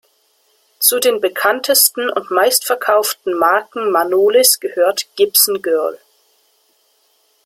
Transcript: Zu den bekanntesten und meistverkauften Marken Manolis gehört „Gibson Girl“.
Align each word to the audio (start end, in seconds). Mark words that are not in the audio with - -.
Zu 0.79 0.97
den 0.99 1.21
bekanntesten 1.21 2.09
und 2.09 2.31
meistverkauften 2.31 3.37
Marken 3.37 3.91
Manolis 3.91 4.59
gehört 4.59 5.05
„Gibson 5.15 5.61
Girl“. 5.61 5.99